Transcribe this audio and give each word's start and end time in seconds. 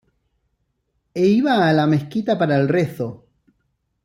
E 1.21 1.23
iba 1.37 1.53
a 1.67 1.71
la 1.73 1.85
Mezquita 1.85 2.35
para 2.39 2.55
el 2.57 2.67
rezo. 2.67 3.11